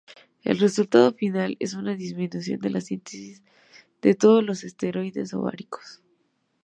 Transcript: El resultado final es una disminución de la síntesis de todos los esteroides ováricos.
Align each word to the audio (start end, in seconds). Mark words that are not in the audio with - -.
El 0.43 0.57
resultado 0.57 1.13
final 1.13 1.57
es 1.59 1.75
una 1.75 1.93
disminución 1.93 2.59
de 2.59 2.71
la 2.71 2.81
síntesis 2.81 3.43
de 4.01 4.15
todos 4.15 4.43
los 4.43 4.63
esteroides 4.63 5.31
ováricos. 5.35 6.01